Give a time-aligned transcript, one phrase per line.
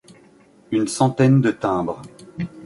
[0.71, 2.01] Une centaine de timbres.